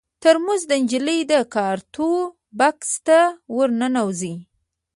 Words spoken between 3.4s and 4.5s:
ور ننوځي.